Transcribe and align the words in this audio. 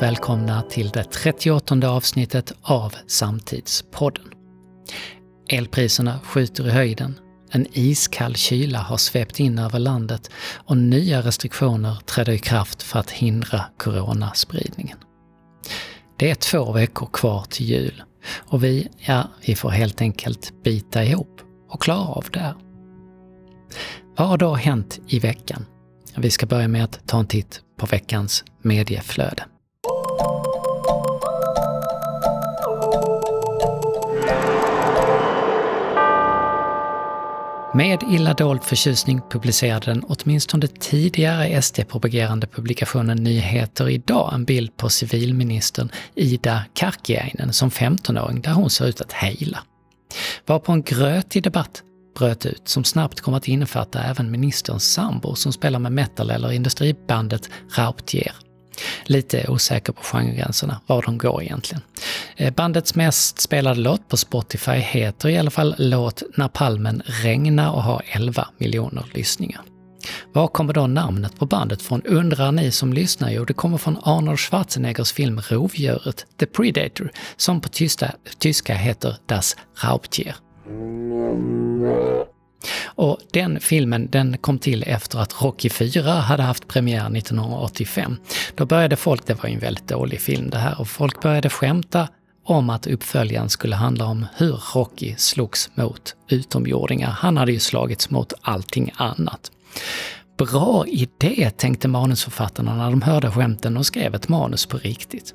välkomna 0.00 0.62
till 0.62 0.88
det 0.88 1.04
38 1.04 1.88
avsnittet 1.88 2.52
av 2.62 2.94
Samtidspodden. 3.06 4.24
Elpriserna 5.48 6.20
skjuter 6.24 6.66
i 6.68 6.70
höjden, 6.70 7.18
en 7.50 7.66
iskall 7.72 8.34
kyla 8.34 8.78
har 8.78 8.96
svept 8.96 9.40
in 9.40 9.58
över 9.58 9.78
landet 9.78 10.30
och 10.54 10.76
nya 10.76 11.20
restriktioner 11.20 11.96
träder 12.06 12.32
i 12.32 12.38
kraft 12.38 12.82
för 12.82 12.98
att 12.98 13.10
hindra 13.10 13.64
coronaspridningen. 13.78 14.98
Det 16.16 16.30
är 16.30 16.34
två 16.34 16.72
veckor 16.72 17.08
kvar 17.12 17.44
till 17.50 17.66
jul 17.66 18.02
och 18.34 18.64
vi, 18.64 18.88
ja, 18.98 19.30
vi 19.46 19.54
får 19.54 19.70
helt 19.70 20.00
enkelt 20.00 20.62
bita 20.64 21.04
ihop 21.04 21.40
och 21.70 21.82
klara 21.82 22.08
av 22.08 22.26
det 22.32 22.40
här. 22.40 22.54
Vad 24.16 24.28
har 24.28 24.38
då 24.38 24.54
hänt 24.54 24.98
i 25.08 25.18
veckan? 25.18 25.66
Vi 26.16 26.30
ska 26.30 26.46
börja 26.46 26.68
med 26.68 26.84
att 26.84 27.06
ta 27.06 27.18
en 27.18 27.26
titt 27.26 27.60
på 27.78 27.86
veckans 27.86 28.44
medieflöde. 28.62 29.44
Med 37.76 38.02
illa 38.10 38.34
dold 38.34 38.64
förtjusning 38.64 39.20
publicerade 39.30 39.86
den 39.86 40.04
åtminstone 40.08 40.66
tidigare 40.66 41.62
SD-propagerande 41.62 42.46
publikationen 42.46 43.16
Nyheter 43.16 43.88
Idag 43.88 44.34
en 44.34 44.44
bild 44.44 44.76
på 44.76 44.88
civilministern 44.88 45.88
Ida 46.14 46.64
Karkiainen 46.74 47.52
som 47.52 47.70
15-åring 47.70 48.40
där 48.40 48.52
hon 48.52 48.70
ser 48.70 48.86
ut 48.86 49.00
att 49.00 49.12
hejla. 49.12 49.58
Var 50.46 50.58
på 50.58 50.72
en 50.72 50.82
grötig 50.82 51.42
debatt 51.42 51.82
bröt 52.18 52.46
ut 52.46 52.68
som 52.68 52.84
snabbt 52.84 53.20
kom 53.20 53.34
att 53.34 53.48
innefatta 53.48 54.02
även 54.02 54.30
ministerns 54.30 54.92
sambo 54.92 55.34
som 55.34 55.52
spelar 55.52 55.78
med 55.78 55.92
metal 55.92 56.30
eller 56.30 56.52
industribandet 56.52 57.50
Rauptier. 57.76 58.45
Lite 59.04 59.48
osäker 59.48 59.92
på 59.92 60.02
genregränserna, 60.02 60.80
var 60.86 61.02
de 61.02 61.18
går 61.18 61.42
egentligen. 61.42 61.82
Eh, 62.36 62.54
bandets 62.54 62.94
mest 62.94 63.40
spelade 63.40 63.80
låt 63.80 64.08
på 64.08 64.16
Spotify 64.16 64.72
heter 64.72 65.28
i 65.28 65.38
alla 65.38 65.50
fall 65.50 65.74
låt 65.78 66.22
När 66.36 66.48
palmen 66.48 67.02
regnar 67.06 67.70
och 67.70 67.82
har 67.82 68.02
11 68.06 68.48
miljoner 68.58 69.04
lyssningar. 69.14 69.60
Var 70.32 70.48
kommer 70.48 70.72
då 70.72 70.86
namnet 70.86 71.38
på 71.38 71.46
bandet 71.46 71.82
från 71.82 72.02
undrar 72.02 72.52
ni 72.52 72.70
som 72.70 72.92
lyssnar? 72.92 73.30
Jo, 73.30 73.44
det 73.44 73.52
kommer 73.52 73.78
från 73.78 73.98
Arnold 74.02 74.38
Schwarzeneggers 74.38 75.12
film 75.12 75.40
Rovdjuret, 75.40 76.26
The 76.38 76.46
Predator, 76.46 77.10
som 77.36 77.60
på 77.60 77.68
tysta, 77.68 78.10
tyska 78.38 78.74
heter 78.74 79.16
Das 79.26 79.56
Raubtier. 79.82 80.36
Och 82.84 83.18
den 83.32 83.60
filmen 83.60 84.08
den 84.10 84.38
kom 84.38 84.58
till 84.58 84.84
efter 84.86 85.18
att 85.18 85.42
Rocky 85.42 85.70
4 85.70 86.12
hade 86.12 86.42
haft 86.42 86.68
premiär 86.68 87.16
1985. 87.16 88.16
Då 88.54 88.66
började 88.66 88.96
folk, 88.96 89.26
det 89.26 89.42
var 89.42 89.48
ju 89.48 89.54
en 89.54 89.60
väldigt 89.60 89.88
dålig 89.88 90.20
film 90.20 90.50
det 90.50 90.58
här, 90.58 90.80
och 90.80 90.88
folk 90.88 91.22
började 91.22 91.50
skämta 91.50 92.08
om 92.44 92.70
att 92.70 92.86
uppföljaren 92.86 93.48
skulle 93.48 93.76
handla 93.76 94.04
om 94.06 94.26
hur 94.36 94.60
Rocky 94.74 95.14
slogs 95.16 95.70
mot 95.74 96.16
utomjordingar. 96.28 97.10
Han 97.10 97.36
hade 97.36 97.52
ju 97.52 97.58
slagits 97.58 98.10
mot 98.10 98.32
allting 98.40 98.90
annat. 98.96 99.50
Bra 100.38 100.84
idé, 100.86 101.50
tänkte 101.56 101.88
manusförfattarna 101.88 102.74
när 102.74 102.90
de 102.90 103.02
hörde 103.02 103.30
skämten 103.30 103.76
och 103.76 103.86
skrev 103.86 104.14
ett 104.14 104.28
manus 104.28 104.66
på 104.66 104.78
riktigt. 104.78 105.34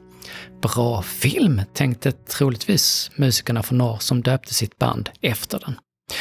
Bra 0.62 1.02
film, 1.02 1.62
tänkte 1.74 2.12
troligtvis 2.12 3.12
musikerna 3.16 3.64
från 3.64 3.78
norr 3.78 3.98
som 4.00 4.22
döpte 4.22 4.54
sitt 4.54 4.80
band 4.80 5.10
efter 5.22 5.60
den. 5.60 5.76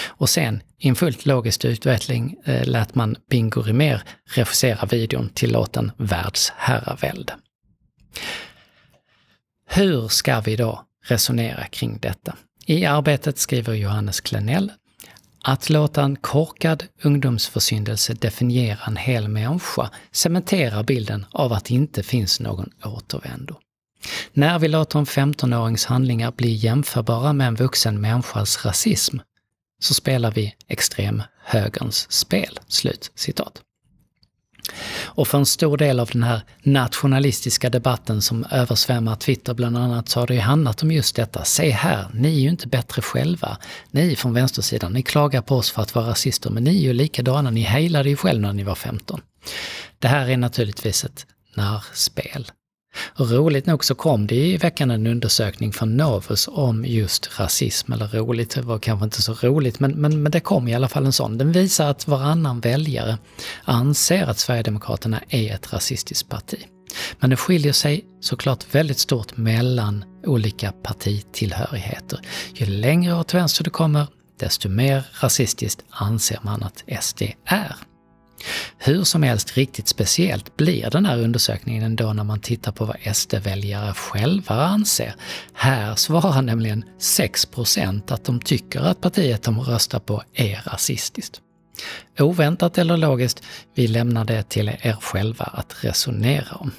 Och 0.06 0.28
sen, 0.28 0.62
i 0.78 0.88
en 0.88 0.96
fullt 0.96 1.26
logisk 1.26 1.64
utveckling, 1.64 2.36
eh, 2.44 2.66
lät 2.66 2.94
man 2.94 3.16
Bingo 3.30 3.62
Rimér 3.62 4.02
regissera 4.24 4.86
videon 4.86 5.28
till 5.28 5.52
låten 5.52 5.92
Världsherravälde. 5.96 7.34
Hur 9.66 10.08
ska 10.08 10.40
vi 10.40 10.56
då 10.56 10.84
resonera 11.04 11.64
kring 11.64 11.98
detta? 12.02 12.36
I 12.66 12.84
arbetet 12.84 13.38
skriver 13.38 13.74
Johannes 13.74 14.20
Klenell 14.20 14.72
att 15.44 15.70
låta 15.70 16.02
en 16.02 16.16
korkad 16.16 16.84
ungdomsförsyndelse 17.02 18.14
definiera 18.14 18.78
en 18.86 18.96
hel 18.96 19.28
människa 19.28 19.90
cementerar 20.12 20.82
bilden 20.82 21.26
av 21.30 21.52
att 21.52 21.64
det 21.64 21.74
inte 21.74 22.02
finns 22.02 22.40
någon 22.40 22.70
återvändo. 22.84 23.56
När 24.32 24.58
vi 24.58 24.68
låter 24.68 24.98
en 24.98 25.06
15-årings 25.06 25.86
handlingar 25.86 26.32
bli 26.32 26.50
jämförbara 26.52 27.32
med 27.32 27.46
en 27.46 27.54
vuxen 27.54 28.00
människas 28.00 28.64
rasism 28.64 29.18
så 29.80 29.94
spelar 29.94 30.30
vi 30.30 30.54
extremhögerns 30.68 32.12
spel.” 32.12 32.58
Slut 32.68 33.10
citat. 33.14 33.62
Och 35.02 35.28
för 35.28 35.38
en 35.38 35.46
stor 35.46 35.76
del 35.76 36.00
av 36.00 36.08
den 36.12 36.22
här 36.22 36.42
nationalistiska 36.62 37.70
debatten 37.70 38.22
som 38.22 38.44
översvämmar 38.50 39.16
Twitter 39.16 39.54
bland 39.54 39.78
annat 39.78 40.08
så 40.08 40.20
har 40.20 40.26
det 40.26 40.34
ju 40.34 40.40
handlat 40.40 40.82
om 40.82 40.92
just 40.92 41.16
detta. 41.16 41.44
Se 41.44 41.70
här, 41.70 42.10
ni 42.14 42.28
är 42.28 42.40
ju 42.40 42.48
inte 42.48 42.68
bättre 42.68 43.02
själva. 43.02 43.56
Ni 43.90 44.16
från 44.16 44.34
vänstersidan, 44.34 44.92
ni 44.92 45.02
klagar 45.02 45.42
på 45.42 45.56
oss 45.56 45.70
för 45.70 45.82
att 45.82 45.94
vara 45.94 46.10
rasister, 46.10 46.50
men 46.50 46.64
ni 46.64 46.76
är 46.76 46.82
ju 46.82 46.92
likadana, 46.92 47.50
ni 47.50 47.60
heilade 47.60 48.08
ju 48.08 48.16
själv 48.16 48.40
när 48.40 48.52
ni 48.52 48.62
var 48.62 48.74
15. 48.74 49.20
Det 49.98 50.08
här 50.08 50.28
är 50.28 50.36
naturligtvis 50.36 51.04
ett 51.04 51.26
narrspel. 51.54 52.46
Och 52.96 53.30
roligt 53.30 53.66
nog 53.66 53.84
så 53.84 53.94
kom 53.94 54.26
det 54.26 54.46
i 54.46 54.56
veckan 54.56 54.90
en 54.90 55.06
undersökning 55.06 55.72
från 55.72 55.96
Novus 55.96 56.48
om 56.52 56.84
just 56.84 57.40
rasism, 57.40 57.92
eller 57.92 58.06
roligt, 58.06 58.50
det 58.54 58.62
var 58.62 58.78
kanske 58.78 59.04
inte 59.04 59.22
så 59.22 59.32
roligt, 59.32 59.80
men, 59.80 59.92
men, 59.92 60.22
men 60.22 60.32
det 60.32 60.40
kom 60.40 60.68
i 60.68 60.74
alla 60.74 60.88
fall 60.88 61.06
en 61.06 61.12
sån. 61.12 61.38
Den 61.38 61.52
visar 61.52 61.90
att 61.90 62.08
varannan 62.08 62.60
väljare 62.60 63.18
anser 63.64 64.26
att 64.26 64.38
Sverigedemokraterna 64.38 65.20
är 65.28 65.54
ett 65.54 65.72
rasistiskt 65.72 66.28
parti. 66.28 66.58
Men 67.18 67.30
det 67.30 67.36
skiljer 67.36 67.72
sig 67.72 68.04
såklart 68.20 68.74
väldigt 68.74 68.98
stort 68.98 69.36
mellan 69.36 70.04
olika 70.26 70.72
partitillhörigheter. 70.72 72.20
Ju 72.54 72.66
längre 72.66 73.14
åt 73.14 73.34
vänster 73.34 73.64
du 73.64 73.70
kommer, 73.70 74.06
desto 74.40 74.68
mer 74.68 75.04
rasistiskt 75.20 75.84
anser 75.90 76.38
man 76.42 76.62
att 76.62 76.84
SD 77.04 77.22
är. 77.44 77.76
Hur 78.78 79.04
som 79.04 79.22
helst 79.22 79.56
riktigt 79.56 79.88
speciellt 79.88 80.56
blir 80.56 80.90
den 80.90 81.06
här 81.06 81.18
undersökningen 81.18 81.82
ändå 81.82 82.12
när 82.12 82.24
man 82.24 82.40
tittar 82.40 82.72
på 82.72 82.84
vad 82.84 83.16
SD-väljare 83.16 83.94
själva 83.94 84.54
anser. 84.54 85.14
Här 85.54 85.94
svarar 85.94 86.42
nämligen 86.42 86.84
6% 86.98 88.12
att 88.12 88.24
de 88.24 88.40
tycker 88.40 88.80
att 88.80 89.00
partiet 89.00 89.42
de 89.42 89.60
röstar 89.60 89.98
på 89.98 90.22
är 90.34 90.62
rasistiskt. 90.64 91.40
Oväntat 92.18 92.78
eller 92.78 92.96
logiskt, 92.96 93.42
vi 93.74 93.86
lämnar 93.86 94.24
det 94.24 94.42
till 94.42 94.68
er 94.68 94.96
själva 95.00 95.44
att 95.44 95.84
resonera 95.84 96.56
om. 96.56 96.72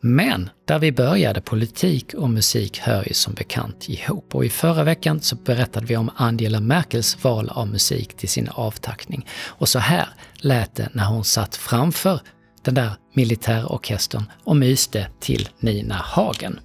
Men 0.00 0.50
där 0.64 0.78
vi 0.78 0.92
började, 0.92 1.40
politik 1.40 2.14
och 2.14 2.30
musik 2.30 2.78
hör 2.78 3.04
ju 3.08 3.14
som 3.14 3.34
bekant 3.34 3.88
ihop. 3.88 4.34
Och 4.34 4.44
i 4.44 4.48
förra 4.48 4.84
veckan 4.84 5.20
så 5.20 5.36
berättade 5.36 5.86
vi 5.86 5.96
om 5.96 6.10
Angela 6.16 6.60
Merkels 6.60 7.24
val 7.24 7.48
av 7.48 7.68
musik 7.68 8.16
till 8.16 8.28
sin 8.28 8.48
avtackning. 8.48 9.26
Och 9.46 9.68
så 9.68 9.78
här 9.78 10.08
lät 10.34 10.74
det 10.74 10.88
när 10.92 11.04
hon 11.04 11.24
satt 11.24 11.56
framför 11.56 12.20
den 12.62 12.74
där 12.74 12.92
militärorkestern 13.14 14.24
och 14.44 14.56
myste 14.56 15.06
till 15.20 15.48
Nina 15.60 15.94
Hagen. 15.94 16.60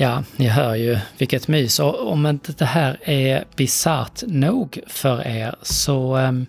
Ja, 0.00 0.22
ni 0.36 0.48
hör 0.48 0.74
ju 0.74 0.98
vilket 1.18 1.48
mys. 1.48 1.78
Och 1.78 2.12
om 2.12 2.26
inte 2.26 2.52
det 2.52 2.64
här 2.64 2.98
är 3.02 3.44
bisarrt 3.56 4.22
nog 4.26 4.80
för 4.86 5.26
er 5.26 5.54
så 5.62 6.16
um, 6.16 6.46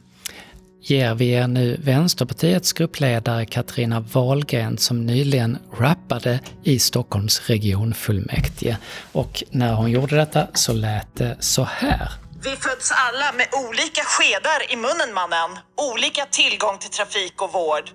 ger 0.81 1.15
vi 1.15 1.31
er 1.31 1.47
nu 1.47 1.77
Vänsterpartiets 1.83 2.73
gruppledare 2.73 3.45
Katarina 3.45 3.99
Wahlgren 3.99 4.77
som 4.77 5.05
nyligen 5.05 5.57
rappade 5.77 6.39
i 6.63 6.79
Stockholms 6.79 7.49
regionfullmäktige. 7.49 8.77
Och 9.11 9.43
när 9.49 9.73
hon 9.73 9.91
gjorde 9.91 10.15
detta 10.15 10.47
så 10.53 10.73
lät 10.73 11.15
det 11.15 11.37
så 11.39 11.63
här. 11.63 12.11
Vi 12.43 12.49
föds 12.49 12.91
alla 12.91 13.31
med 13.37 13.47
olika 13.67 14.01
skedar 14.03 14.73
i 14.73 14.75
munnen 14.75 15.13
mannen. 15.13 15.51
Olika 15.91 16.25
tillgång 16.25 16.77
till 16.77 16.89
trafik 16.89 17.41
och 17.41 17.53
vård. 17.53 17.89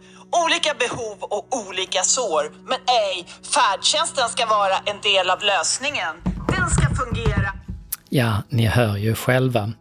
Olika 0.45 0.75
behov 0.79 1.19
och 1.21 1.67
olika 1.69 2.03
sår. 2.03 2.53
Men 2.65 2.79
ej, 3.05 3.27
färdtjänsten 3.55 4.29
ska 4.29 4.47
vara 4.47 4.77
en 4.85 5.01
del 5.01 5.31
av 5.31 5.39
lösningen. 5.43 6.15
Den 6.49 6.71
ska 6.71 6.95
fungera. 6.95 7.53
Ja, 8.09 8.43
ni 8.49 8.67
hör 8.67 8.97
ju 8.97 9.15
själva. 9.15 9.73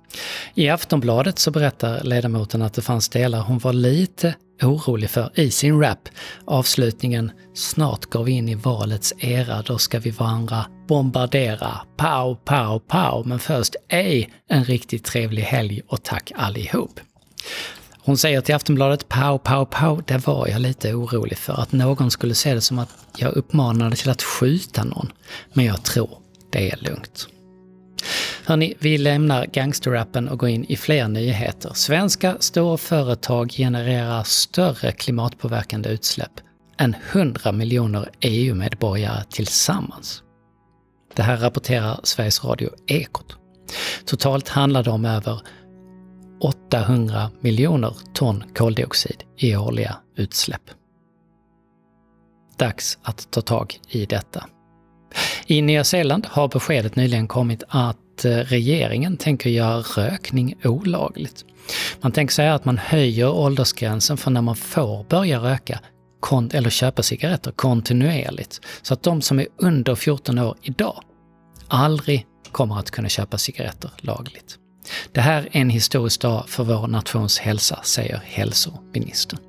I 0.53 0.69
Aftonbladet 0.69 1.39
så 1.39 1.51
berättar 1.51 2.03
ledamoten 2.03 2.62
att 2.62 2.74
det 2.74 2.81
fanns 2.81 3.09
delar 3.09 3.39
hon 3.39 3.59
var 3.59 3.74
lite 3.74 4.36
orolig 4.62 5.09
för 5.09 5.39
i 5.39 5.51
sin 5.51 5.81
rap. 5.81 6.09
Avslutningen 6.45 7.31
“Snart 7.56 8.06
går 8.06 8.24
vi 8.24 8.31
in 8.31 8.50
i 8.50 8.56
valets 8.56 9.13
era, 9.18 9.62
då 9.62 9.77
ska 9.77 10.00
vi 10.00 10.12
varandra 10.12 10.65
bombardera. 10.88 11.81
Pow, 11.97 12.36
pow, 12.36 12.80
pow. 12.80 13.27
Men 13.27 13.39
först, 13.39 13.75
ej, 13.89 14.33
en 14.50 14.65
riktigt 14.65 15.06
trevlig 15.06 15.44
helg 15.44 15.81
och 15.88 16.03
tack 16.03 16.31
allihop.” 16.36 17.00
Hon 18.06 18.18
säger 18.18 18.42
till 18.42 18.56
Aftonbladet 18.56 19.10
“Pow, 19.10 19.38
pow, 19.38 19.66
pow, 19.66 20.04
det 20.07 20.28
var 20.28 20.48
jag 20.48 20.62
lite 20.62 20.94
orolig 20.94 21.38
för. 21.38 21.62
Att 21.62 21.72
någon 21.72 22.12
skulle 22.12 22.36
se 22.36 22.54
det 22.54 22.62
som 22.62 22.80
att 22.80 22.90
jag 23.18 23.34
uppmanade 23.34 23.96
till 23.96 24.10
att 24.10 24.22
skjuta 24.22 24.84
någon. 24.84 25.12
Men 25.54 25.66
jag 25.66 25.84
tror 25.84 26.10
det 26.52 26.72
är 26.72 26.78
lugnt.” 26.81 27.28
Hörni, 28.46 28.74
vi 28.80 28.98
lämnar 28.98 29.46
gangsterrappen 29.46 30.30
och 30.30 30.40
går 30.40 30.50
in 30.50 30.66
i 30.66 30.75
fler 30.75 31.07
nyheter. 31.07 31.72
Svenska 31.74 32.38
storföretag 32.40 33.52
genererar 33.52 34.24
större 34.24 34.92
klimatpåverkande 34.92 35.90
utsläpp 35.90 36.31
än 36.78 36.96
100 37.12 37.52
miljoner 37.52 38.10
EU-medborgare 38.19 39.24
tillsammans. 39.30 40.24
Det 41.16 41.24
här 41.24 41.38
rapporterar 41.38 42.00
Sveriges 42.04 42.44
Radio 42.44 42.69
Ekot. 42.88 43.38
Totalt 44.06 44.50
handlar 44.50 44.84
det 44.84 44.92
om 44.92 45.06
över 45.06 45.42
800 46.41 47.29
miljoner 47.39 47.93
ton 48.13 48.43
koldioxid 48.55 49.23
i 49.37 49.55
årliga 49.55 49.95
utsläpp. 50.15 50.61
Dags 52.57 52.97
att 53.03 53.31
ta 53.31 53.41
tag 53.41 53.79
i 53.89 54.05
detta. 54.05 54.45
I 55.45 55.61
Nya 55.61 55.83
Zeeland 55.83 56.25
har 56.25 56.47
beskedet 56.47 56.95
nyligen 56.95 57.27
kommit 57.27 57.63
att 57.67 58.25
eh, 58.25 58.31
regeringen 58.31 59.17
tänker 59.17 59.49
göra 59.49 59.77
rökning 59.77 60.55
olagligt. 60.63 61.45
Man 62.01 62.11
tänker 62.11 62.33
sig 62.33 62.49
att 62.49 62.65
man 62.65 62.77
höjer 62.77 63.29
åldersgränsen 63.29 64.17
för 64.17 64.31
när 64.31 64.41
man 64.41 64.55
får 64.55 65.03
börja 65.03 65.39
röka 65.39 65.79
eller 66.53 66.69
köpa 66.69 67.03
cigaretter 67.03 67.51
kontinuerligt. 67.51 68.61
Så 68.81 68.93
att 68.93 69.03
de 69.03 69.21
som 69.21 69.39
är 69.39 69.47
under 69.57 69.95
14 69.95 70.39
år 70.39 70.57
idag 70.61 71.03
aldrig 71.67 72.25
kommer 72.51 72.79
att 72.79 72.91
kunna 72.91 73.09
köpa 73.09 73.37
cigaretter 73.37 73.91
lagligt. 73.97 74.57
Det 75.11 75.21
här 75.21 75.41
är 75.41 75.61
en 75.61 75.69
historisk 75.69 76.21
dag 76.21 76.49
för 76.49 76.63
vår 76.63 76.87
nations 76.87 77.39
hälsa, 77.39 77.79
säger 77.83 78.21
hälsoministern. 78.25 79.39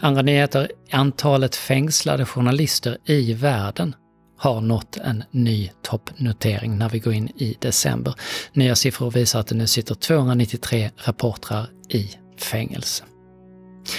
Andra 0.00 0.22
nyheter. 0.22 0.70
Antalet 0.90 1.56
fängslade 1.56 2.24
journalister 2.24 2.98
i 3.04 3.32
världen 3.34 3.94
har 4.38 4.60
nått 4.60 4.96
en 4.96 5.24
ny 5.30 5.70
toppnotering 5.82 6.78
när 6.78 6.88
vi 6.88 6.98
går 6.98 7.12
in 7.12 7.28
i 7.28 7.56
december. 7.60 8.14
Nya 8.52 8.76
siffror 8.76 9.10
visar 9.10 9.40
att 9.40 9.46
det 9.46 9.54
nu 9.54 9.66
sitter 9.66 9.94
293 9.94 10.90
reportrar 10.96 11.70
i 11.88 12.10
fängelse. 12.38 13.04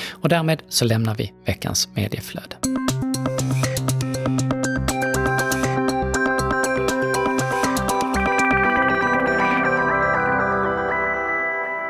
Och 0.09 0.29
därmed 0.29 0.61
så 0.69 0.85
lämnar 0.85 1.15
vi 1.15 1.33
veckans 1.45 1.89
medieflöde. 1.95 2.78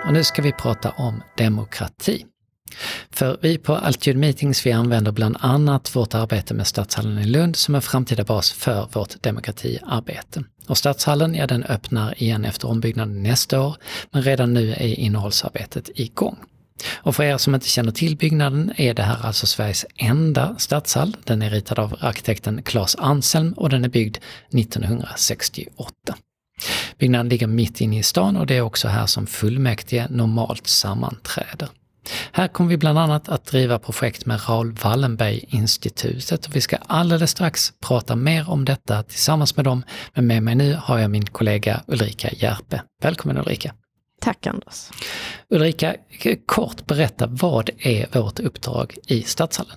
Och 0.09 0.13
nu 0.13 0.23
ska 0.23 0.41
vi 0.41 0.51
prata 0.51 0.91
om 0.91 1.23
demokrati. 1.37 2.25
För 3.11 3.37
vi 3.41 3.57
på 3.57 3.75
Altitude 3.75 4.19
Meetings 4.19 4.65
vi 4.65 4.71
använder 4.71 5.11
bland 5.11 5.37
annat 5.39 5.95
vårt 5.95 6.13
arbete 6.13 6.53
med 6.53 6.67
Stadshallen 6.67 7.19
i 7.19 7.25
Lund 7.25 7.55
som 7.55 7.75
en 7.75 7.81
framtida 7.81 8.23
bas 8.23 8.51
för 8.51 8.87
vårt 8.93 9.23
demokratiarbete. 9.23 10.43
Och 10.67 10.77
Stadshallen, 10.77 11.35
ja 11.35 11.47
den 11.47 11.63
öppnar 11.63 12.23
igen 12.23 12.45
efter 12.45 12.67
ombyggnaden 12.67 13.23
nästa 13.23 13.61
år, 13.61 13.75
men 14.11 14.23
redan 14.23 14.53
nu 14.53 14.73
är 14.73 14.99
innehållsarbetet 14.99 15.89
igång. 15.95 16.37
Och 16.93 17.15
för 17.15 17.23
er 17.23 17.37
som 17.37 17.55
inte 17.55 17.69
känner 17.69 17.91
till 17.91 18.17
byggnaden 18.17 18.73
är 18.77 18.93
det 18.93 19.03
här 19.03 19.25
alltså 19.25 19.47
Sveriges 19.47 19.85
enda 19.95 20.55
stadshall. 20.57 21.17
Den 21.23 21.41
är 21.41 21.49
ritad 21.49 21.79
av 21.79 21.95
arkitekten 21.99 22.63
Claes 22.63 22.95
Anselm 22.95 23.53
och 23.53 23.69
den 23.69 23.85
är 23.85 23.89
byggd 23.89 24.17
1968. 24.53 26.15
Byggnaden 26.97 27.29
ligger 27.29 27.47
mitt 27.47 27.81
inne 27.81 27.99
i 27.99 28.03
stan 28.03 28.37
och 28.37 28.47
det 28.47 28.57
är 28.57 28.61
också 28.61 28.87
här 28.87 29.05
som 29.05 29.27
fullmäktige 29.27 30.07
normalt 30.09 30.67
sammanträder. 30.67 31.69
Här 32.31 32.47
kommer 32.47 32.69
vi 32.69 32.77
bland 32.77 32.99
annat 32.99 33.29
att 33.29 33.45
driva 33.45 33.79
projekt 33.79 34.25
med 34.25 34.49
Raoul 34.49 34.71
Wallenberg-institutet 34.71 36.45
och 36.45 36.55
vi 36.55 36.61
ska 36.61 36.77
alldeles 36.77 37.31
strax 37.31 37.73
prata 37.79 38.15
mer 38.15 38.49
om 38.49 38.65
detta 38.65 39.03
tillsammans 39.03 39.55
med 39.55 39.65
dem. 39.65 39.83
Men 40.13 40.27
med 40.27 40.43
mig 40.43 40.55
nu 40.55 40.77
har 40.81 40.99
jag 40.99 41.11
min 41.11 41.25
kollega 41.25 41.81
Ulrika 41.87 42.29
Järpe. 42.31 42.81
Välkommen 43.01 43.37
Ulrika! 43.37 43.73
Tack 44.21 44.47
Anders! 44.47 44.89
Ulrika, 45.49 45.95
kort 46.45 46.85
berätta, 46.85 47.27
vad 47.27 47.69
är 47.77 48.19
vårt 48.19 48.39
uppdrag 48.39 48.97
i 49.07 49.23
Stadshallen? 49.23 49.75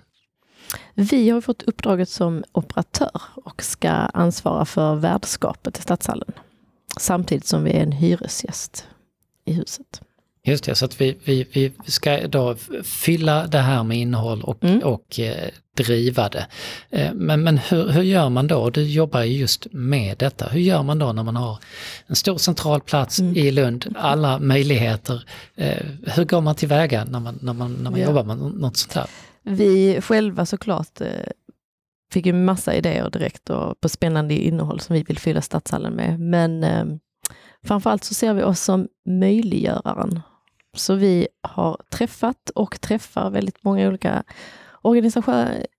Vi 0.94 1.30
har 1.30 1.40
fått 1.40 1.62
uppdraget 1.62 2.08
som 2.08 2.44
operatör 2.52 3.20
och 3.34 3.62
ska 3.62 3.90
ansvara 3.90 4.64
för 4.64 4.94
värdskapet 4.94 5.78
i 5.78 5.82
Stadshallen. 5.82 6.32
Samtidigt 7.00 7.46
som 7.46 7.64
vi 7.64 7.70
är 7.70 7.82
en 7.82 7.92
hyresgäst 7.92 8.86
i 9.44 9.52
huset. 9.52 10.00
Just 10.44 10.64
det, 10.64 10.74
så 10.74 10.84
att 10.84 11.00
vi, 11.00 11.16
vi, 11.24 11.46
vi 11.52 11.72
ska 11.84 12.26
då 12.26 12.54
fylla 12.84 13.46
det 13.46 13.58
här 13.58 13.82
med 13.82 13.98
innehåll 13.98 14.42
och, 14.42 14.64
mm. 14.64 14.82
och 14.82 15.20
eh, 15.20 15.48
driva 15.76 16.28
det. 16.28 16.46
Eh, 16.90 17.14
men, 17.14 17.42
men 17.42 17.58
hur, 17.58 17.88
hur 17.88 18.02
gör 18.02 18.28
man 18.28 18.46
då? 18.46 18.70
Du 18.70 18.82
jobbar 18.82 19.22
ju 19.22 19.36
just 19.36 19.66
med 19.72 20.18
detta. 20.18 20.48
Hur 20.48 20.60
gör 20.60 20.82
man 20.82 20.98
då 20.98 21.12
när 21.12 21.22
man 21.22 21.36
har 21.36 21.58
en 22.06 22.16
stor 22.16 22.38
central 22.38 22.80
plats 22.80 23.18
mm. 23.18 23.36
i 23.36 23.50
Lund, 23.50 23.94
alla 23.98 24.38
möjligheter? 24.38 25.24
Eh, 25.54 25.86
hur 26.06 26.24
går 26.24 26.40
man 26.40 26.54
tillväga 26.54 27.04
när 27.04 27.20
man, 27.20 27.38
när 27.42 27.52
man, 27.52 27.72
när 27.72 27.90
man 27.90 28.00
ja. 28.00 28.06
jobbar 28.06 28.24
med 28.24 28.36
något 28.36 28.76
sånt 28.76 28.92
här? 28.92 29.06
Vi 29.42 30.00
själva 30.00 30.46
såklart 30.46 31.00
eh, 31.00 31.08
fick 32.12 32.26
ju 32.26 32.32
massa 32.32 32.74
idéer 32.74 33.10
direkt 33.10 33.50
och 33.50 33.80
på 33.80 33.88
spännande 33.88 34.34
innehåll 34.34 34.80
som 34.80 34.94
vi 34.94 35.02
vill 35.02 35.18
fylla 35.18 35.42
stadshallen 35.42 35.94
med. 35.94 36.20
Men 36.20 36.64
eh, 36.64 36.84
framförallt 37.64 38.04
så 38.04 38.14
ser 38.14 38.34
vi 38.34 38.42
oss 38.42 38.60
som 38.60 38.88
möjliggöraren 39.06 40.20
så 40.76 40.94
vi 40.94 41.28
har 41.42 41.80
träffat 41.90 42.50
och 42.54 42.80
träffar 42.80 43.30
väldigt 43.30 43.64
många 43.64 43.88
olika 43.88 44.22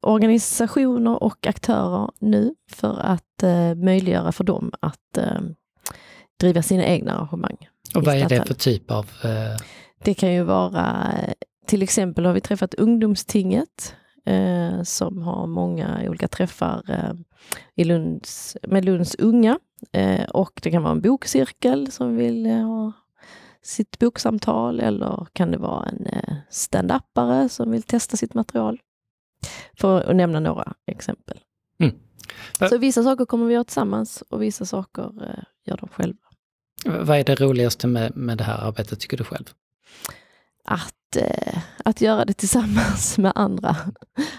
organisationer 0.01 1.23
och 1.23 1.47
aktörer 1.47 2.11
nu 2.19 2.55
för 2.71 2.99
att 2.99 3.43
eh, 3.43 3.75
möjliggöra 3.75 4.31
för 4.31 4.43
dem 4.43 4.71
att 4.79 5.17
eh, 5.17 5.41
driva 6.39 6.61
sina 6.61 6.85
egna 6.85 7.13
arrangemang. 7.13 7.57
Och 7.95 8.03
vad 8.03 8.15
är 8.15 8.29
det 8.29 8.45
för 8.45 8.53
typ 8.53 8.91
av? 8.91 9.09
Eh... 9.23 9.57
Det 10.03 10.13
kan 10.13 10.33
ju 10.33 10.43
vara, 10.43 11.13
till 11.67 11.81
exempel 11.81 12.25
har 12.25 12.33
vi 12.33 12.41
träffat 12.41 12.73
Ungdomstinget 12.73 13.95
eh, 14.25 14.83
som 14.83 15.21
har 15.21 15.47
många 15.47 16.01
olika 16.09 16.27
träffar 16.27 16.83
eh, 16.87 17.13
i 17.75 17.83
Lunds, 17.83 18.57
med 18.67 18.85
Lunds 18.85 19.15
unga. 19.15 19.59
Eh, 19.91 20.23
och 20.23 20.59
det 20.63 20.71
kan 20.71 20.83
vara 20.83 20.91
en 20.91 21.01
bokcirkel 21.01 21.91
som 21.91 22.15
vill 22.15 22.45
ha 22.45 22.91
sitt 23.61 23.99
boksamtal 23.99 24.79
eller 24.79 25.27
kan 25.33 25.51
det 25.51 25.57
vara 25.57 25.85
en 25.89 26.05
eh, 26.05 26.35
stand-upare 26.49 27.49
som 27.49 27.71
vill 27.71 27.83
testa 27.83 28.17
sitt 28.17 28.33
material? 28.33 28.81
För 29.79 30.01
att 30.01 30.15
nämna 30.15 30.39
några 30.39 30.73
exempel. 30.85 31.39
Mm. 31.79 31.95
Så 32.69 32.77
vissa 32.77 33.03
saker 33.03 33.25
kommer 33.25 33.45
vi 33.45 33.53
göra 33.53 33.63
tillsammans 33.63 34.23
och 34.29 34.41
vissa 34.41 34.65
saker 34.65 35.03
eh, 35.03 35.43
gör 35.65 35.77
de 35.77 35.89
själva. 35.89 36.19
Vad 36.85 37.17
är 37.17 37.23
det 37.23 37.35
roligaste 37.35 37.87
med, 37.87 38.17
med 38.17 38.37
det 38.37 38.43
här 38.43 38.67
arbetet 38.67 38.99
tycker 38.99 39.17
du 39.17 39.23
själv? 39.23 39.45
Att, 40.65 40.95
eh, 41.15 41.57
att 41.85 42.01
göra 42.01 42.25
det 42.25 42.33
tillsammans 42.33 43.17
med 43.17 43.31
andra. 43.35 43.75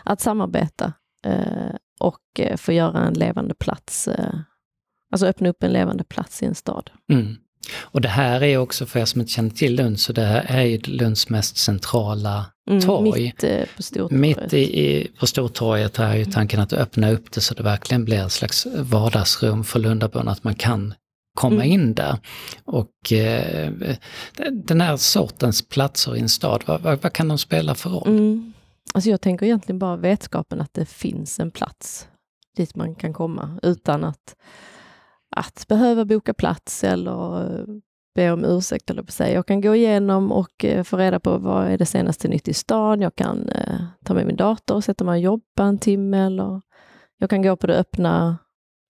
Att 0.05 0.21
samarbeta 0.21 0.93
eh, 1.27 1.75
och 2.01 2.41
eh, 2.41 2.57
få 2.57 2.73
göra 2.73 3.07
en 3.07 3.15
levande 3.15 3.55
plats. 3.55 4.09
Alltså 5.13 5.27
öppna 5.27 5.49
upp 5.49 5.63
en 5.63 5.73
levande 5.73 6.05
plats 6.05 6.43
i 6.43 6.47
en 6.47 6.55
stad. 6.55 6.91
Mm. 7.13 7.37
Och 7.81 8.01
det 8.01 8.09
här 8.09 8.43
är 8.43 8.59
också, 8.59 8.87
för 8.87 9.01
er 9.01 9.05
som 9.05 9.21
inte 9.21 9.33
känner 9.33 9.51
till 9.51 9.77
Lund, 9.77 10.01
så 10.01 10.13
det 10.13 10.23
här 10.23 10.59
är 10.59 10.63
ju 10.63 10.79
Lunds 10.79 11.29
mest 11.29 11.57
centrala 11.57 12.47
mm, 12.71 12.83
torg. 12.83 13.23
mitt 13.23 13.45
eh, 13.45 13.65
på 13.77 13.83
Stortorget. 13.83 14.21
Mitt 14.21 14.53
i, 14.53 14.81
i, 14.81 15.11
på 15.19 15.27
Stortorget 15.27 15.99
är 15.99 16.15
ju 16.15 16.25
tanken 16.25 16.61
att 16.61 16.73
öppna 16.73 17.11
upp 17.11 17.33
det 17.33 17.41
så 17.41 17.55
det 17.55 17.63
verkligen 17.63 18.05
blir 18.05 18.27
ett 18.27 18.33
slags 18.33 18.67
vardagsrum 18.77 19.65
för 19.65 19.79
Lundaborna, 19.79 20.31
att 20.31 20.45
man 20.45 20.55
kan 20.55 20.95
komma 21.35 21.65
mm. 21.65 21.73
in 21.73 21.95
där. 21.95 22.19
Och 22.65 23.13
eh, 23.13 23.73
den 24.53 24.81
här 24.81 24.97
sortens 24.97 25.69
platser 25.69 26.17
i 26.17 26.21
en 26.21 26.29
stad, 26.29 26.63
vad, 26.67 26.81
vad, 26.81 27.03
vad 27.03 27.13
kan 27.13 27.29
de 27.29 27.39
spela 27.39 27.75
för 27.75 27.91
roll? 27.91 28.09
Mm. 28.09 28.53
Alltså 28.95 29.11
jag 29.11 29.21
tänker 29.21 29.47
egentligen 29.47 29.79
bara 29.79 29.97
vetskapen 29.97 30.61
att 30.61 30.75
det 30.75 30.87
finns 30.87 31.41
en 31.41 31.51
plats 31.51 32.09
dit 32.57 32.77
man 32.77 32.95
kan 32.95 33.13
komma 33.13 33.59
utan 33.63 34.05
att 34.05 34.37
att 35.37 35.65
behöva 35.69 36.05
boka 36.05 36.35
plats 36.35 36.85
eller 36.85 37.45
eh, 37.45 37.65
be 38.15 38.31
om 38.31 38.45
ursäkt, 38.45 38.91
eller 38.91 39.03
på 39.03 39.13
sig. 39.13 39.33
Jag 39.33 39.47
kan 39.47 39.61
gå 39.61 39.75
igenom 39.75 40.33
och 40.33 40.65
eh, 40.65 40.83
få 40.83 40.97
reda 40.97 41.21
på 41.21 41.39
vad 41.39 41.67
är 41.67 41.79
det 41.79 41.87
senaste 41.87 42.29
nytt 42.29 42.49
i 42.49 42.55
stan. 42.55 43.01
Jag 43.01 43.15
kan 43.15 43.49
eh, 43.49 43.81
ta 44.05 44.15
med 44.15 44.27
min 44.27 44.37
dator 44.37 44.75
och 44.75 44.85
sätta 44.85 45.05
mig 45.05 45.13
och 45.13 45.23
jobba 45.23 45.65
en 45.65 45.79
timme 45.79 46.27
eller 46.27 46.61
jag 47.19 47.31
kan 47.31 47.43
gå 47.43 47.57
på 47.57 47.67
det 47.67 47.77
öppna 47.77 48.39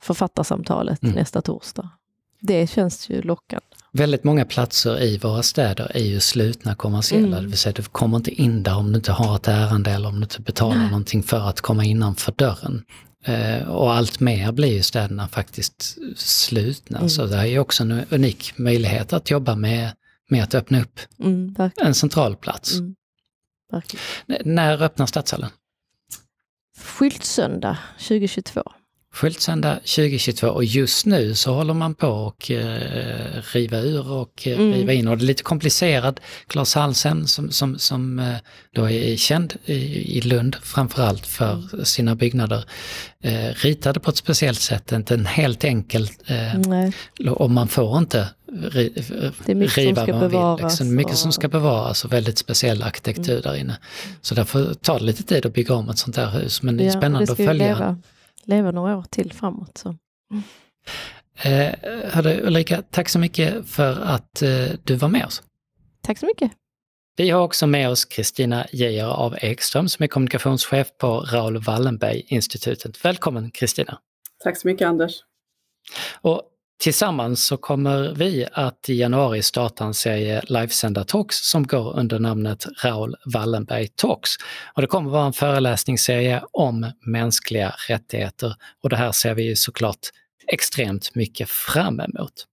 författarsamtalet 0.02 1.02
mm. 1.02 1.14
nästa 1.14 1.42
torsdag. 1.42 1.90
Det 2.46 2.66
känns 2.66 3.10
ju 3.10 3.22
lockande. 3.22 3.66
Väldigt 3.92 4.24
många 4.24 4.44
platser 4.44 5.02
i 5.02 5.18
våra 5.18 5.42
städer 5.42 5.90
är 5.94 6.04
ju 6.04 6.20
slutna 6.20 6.74
kommersiella, 6.74 7.26
mm. 7.26 7.42
det 7.42 7.48
vill 7.48 7.58
säga 7.58 7.72
du 7.72 7.82
kommer 7.82 8.16
inte 8.16 8.30
in 8.30 8.62
där 8.62 8.76
om 8.76 8.92
du 8.92 8.96
inte 8.96 9.12
har 9.12 9.36
ett 9.36 9.48
ärende 9.48 9.90
eller 9.90 10.08
om 10.08 10.14
du 10.14 10.22
inte 10.22 10.40
betalar 10.40 10.76
Nej. 10.76 10.86
någonting 10.86 11.22
för 11.22 11.48
att 11.48 11.60
komma 11.60 11.84
innanför 11.84 12.32
dörren. 12.32 12.84
Eh, 13.24 13.68
och 13.68 13.94
allt 13.94 14.20
mer 14.20 14.52
blir 14.52 14.72
ju 14.72 14.82
städerna 14.82 15.28
faktiskt 15.28 15.98
slutna. 16.16 16.98
Mm. 16.98 17.08
Så 17.08 17.26
det 17.26 17.36
är 17.36 17.44
ju 17.44 17.58
också 17.58 17.82
en 17.82 18.04
unik 18.10 18.58
möjlighet 18.58 19.12
att 19.12 19.30
jobba 19.30 19.54
med, 19.54 19.90
med 20.28 20.42
att 20.42 20.54
öppna 20.54 20.80
upp 20.80 21.00
mm, 21.20 21.54
en 21.76 21.94
central 21.94 22.36
plats. 22.36 22.74
Mm, 22.74 22.94
när 24.44 24.82
öppnar 24.82 25.06
Stadshallen? 25.06 25.50
Skyltsöndag 26.78 27.78
2022. 27.98 28.62
Skyltsända 29.14 29.74
2022 29.74 30.46
och 30.48 30.64
just 30.64 31.06
nu 31.06 31.34
så 31.34 31.54
håller 31.54 31.74
man 31.74 31.94
på 31.94 32.26
att 32.38 32.50
eh, 32.50 32.56
riva 33.52 33.78
ur 33.78 34.10
och 34.12 34.46
eh, 34.46 34.54
Mm. 34.58 34.72
riva 34.72 34.92
in 34.92 35.08
och 35.08 35.18
det 35.18 35.24
är 35.24 35.26
lite 35.26 35.42
komplicerat. 35.42 36.20
Claes 36.46 36.74
Halsen 36.74 37.26
som, 37.26 37.50
som, 37.50 37.78
som 37.78 38.18
eh, 38.18 38.34
då 38.74 38.90
är 38.90 39.16
känd 39.16 39.54
i, 39.64 39.74
i 40.18 40.20
Lund 40.20 40.56
framförallt 40.62 41.26
för 41.26 41.84
sina 41.84 42.14
byggnader 42.14 42.64
eh, 43.22 43.48
ritade 43.54 44.00
på 44.00 44.10
ett 44.10 44.16
speciellt 44.16 44.60
sätt, 44.60 44.92
inte 44.92 45.14
en 45.14 45.26
helt 45.26 45.64
enkel 45.64 46.08
eh, 46.26 47.30
och 47.32 47.50
man 47.50 47.68
får 47.68 47.98
inte 47.98 48.28
ri, 48.70 48.92
som 49.44 49.62
riva 49.62 50.06
vad 50.06 50.32
man 50.32 50.56
vill. 50.56 50.64
Liksom. 50.64 50.94
Mycket 50.94 51.16
som 51.16 51.28
och- 51.28 51.34
ska 51.34 51.48
bevaras 51.48 52.04
och 52.04 52.12
väldigt 52.12 52.38
speciell 52.38 52.82
arkitektur 52.82 53.42
där 53.42 53.54
inne. 53.56 53.76
Så 54.22 54.34
därför 54.34 54.74
tar 54.74 54.98
det 54.98 55.04
lite 55.04 55.22
tid 55.22 55.46
att 55.46 55.54
bygga 55.54 55.74
om 55.74 55.88
ett 55.90 55.98
sånt 55.98 56.16
där 56.16 56.30
hus, 56.30 56.62
men 56.62 56.76
det 56.76 56.82
är 56.84 56.86
Ja, 56.86 56.92
spännande 56.92 57.26
det 57.26 57.32
att 57.32 57.36
följa. 57.36 57.66
leva, 57.74 57.98
leva 58.48 58.70
några 58.70 58.96
år 58.96 59.04
till 59.10 59.32
framåt. 59.32 59.78
Så. 59.78 59.96
Eh, 61.42 61.74
hörde, 62.04 62.40
Ulrika, 62.42 62.82
tack 62.90 63.08
så 63.08 63.18
mycket 63.18 63.68
för 63.68 64.00
att 64.00 64.42
eh, 64.42 64.66
du 64.84 64.94
var 64.96 65.08
med 65.08 65.26
oss. 65.26 65.42
Tack 66.02 66.18
så 66.18 66.26
mycket. 66.26 66.52
Vi 67.16 67.30
har 67.30 67.40
också 67.40 67.66
med 67.66 67.90
oss 67.90 68.04
Kristina 68.04 68.66
Geijer 68.72 69.06
av 69.06 69.36
Ekström 69.40 69.88
som 69.88 70.02
är 70.02 70.06
kommunikationschef 70.06 70.88
på 70.98 71.20
Raoul 71.20 71.58
Wallenberg-institutet. 71.58 73.04
Välkommen 73.04 73.50
Kristina! 73.50 73.98
Tack 74.44 74.56
så 74.56 74.68
mycket 74.68 74.86
Anders. 74.86 75.12
Och 76.20 76.42
tillsammans 76.80 77.44
så 77.44 77.56
kommer 77.56 78.14
vi 78.14 78.46
att 78.52 78.88
i 78.88 78.94
januari 78.94 79.42
starta 79.42 79.84
en 79.84 79.94
serie 79.94 80.42
livesända 80.46 81.04
talks 81.04 81.50
som 81.50 81.66
går 81.66 81.98
under 81.98 82.18
namnet 82.18 82.66
Raoul 82.84 83.16
Wallenberg 83.34 83.88
Talks. 83.88 84.30
Och 84.74 84.82
det 84.82 84.88
kommer 84.88 85.10
vara 85.10 85.26
en 85.26 85.32
föreläsningsserie 85.32 86.42
om 86.52 86.92
mänskliga 87.06 87.74
rättigheter 87.88 88.54
och 88.82 88.90
det 88.90 88.96
här 88.96 89.12
ser 89.12 89.34
vi 89.34 89.42
ju 89.42 89.56
såklart 89.56 90.10
extremt 90.46 91.14
mycket 91.14 91.48
fram 91.48 92.00
emot. 92.00 92.46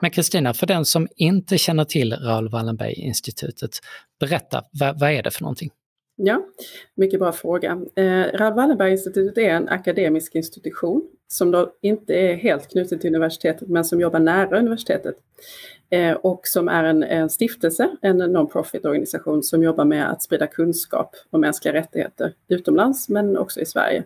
Men 0.00 0.10
Kristina, 0.10 0.54
för 0.54 0.66
den 0.66 0.84
som 0.84 1.08
inte 1.16 1.58
känner 1.58 1.84
till 1.84 2.12
Raoul 2.12 2.48
Wallenberg-institutet, 2.48 3.70
berätta, 4.20 4.64
vad, 4.80 5.00
vad 5.00 5.10
är 5.10 5.22
det 5.22 5.30
för 5.30 5.42
någonting? 5.42 5.70
Ja, 6.16 6.46
mycket 6.96 7.20
bra 7.20 7.32
fråga. 7.32 7.70
Eh, 7.96 8.04
Raoul 8.38 8.54
Wallenberg-institutet 8.54 9.38
är 9.38 9.50
en 9.50 9.68
akademisk 9.68 10.34
institution 10.34 11.08
som 11.34 11.50
då 11.50 11.72
inte 11.80 12.14
är 12.14 12.34
helt 12.34 12.70
knuten 12.70 12.98
till 12.98 13.10
universitetet 13.10 13.68
men 13.68 13.84
som 13.84 14.00
jobbar 14.00 14.20
nära 14.20 14.58
universitetet. 14.58 15.16
Eh, 15.90 16.12
och 16.12 16.46
som 16.46 16.68
är 16.68 16.84
en, 16.84 17.02
en 17.02 17.30
stiftelse, 17.30 17.96
en 18.02 18.22
non-profit 18.22 18.84
organisation 18.84 19.42
som 19.42 19.62
jobbar 19.62 19.84
med 19.84 20.10
att 20.10 20.22
sprida 20.22 20.46
kunskap 20.46 21.16
om 21.30 21.40
mänskliga 21.40 21.74
rättigheter 21.74 22.32
utomlands 22.48 23.08
men 23.08 23.38
också 23.38 23.60
i 23.60 23.66
Sverige. 23.66 24.04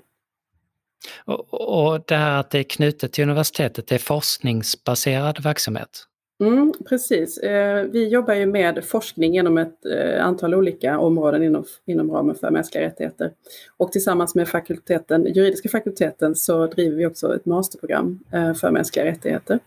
Och, 1.24 1.54
och 1.54 2.00
det 2.06 2.16
här 2.16 2.40
att 2.40 2.50
det 2.50 2.58
är 2.58 2.62
knutet 2.62 3.12
till 3.12 3.24
universitetet, 3.24 3.86
det 3.86 3.94
är 3.94 3.98
forskningsbaserad 3.98 5.42
verksamhet? 5.42 6.07
Mm, 6.40 6.72
precis. 6.88 7.38
Eh, 7.38 7.84
vi 7.84 8.08
jobbar 8.08 8.34
ju 8.34 8.46
med 8.46 8.84
forskning 8.84 9.34
genom 9.34 9.58
ett 9.58 9.86
eh, 9.86 10.24
antal 10.24 10.54
olika 10.54 10.98
områden 10.98 11.42
inom, 11.42 11.64
inom 11.86 12.10
ramen 12.10 12.34
för 12.34 12.50
mänskliga 12.50 12.84
rättigheter. 12.84 13.32
Och 13.76 13.92
tillsammans 13.92 14.34
med 14.34 14.48
fakulteten, 14.48 15.24
juridiska 15.34 15.68
fakulteten 15.68 16.34
så 16.34 16.66
driver 16.66 16.96
vi 16.96 17.06
också 17.06 17.34
ett 17.34 17.46
masterprogram 17.46 18.18
eh, 18.32 18.54
för 18.54 18.70
mänskliga 18.70 19.04
rättigheter. 19.04 19.58